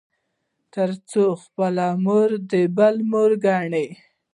تـر 0.73 0.89
څـو 1.09 1.25
خـپله 1.43 1.87
مـور 2.03 2.29
د 2.49 2.53
بل 2.77 2.95
مور 3.11 3.31
وګـني. 3.37 3.87